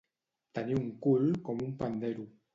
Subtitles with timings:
[0.59, 2.29] Tenir un cul com un pandero.